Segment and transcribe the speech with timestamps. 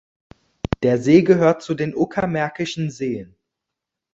[0.81, 3.35] Der See gehört zu den Uckermärkischen Seen.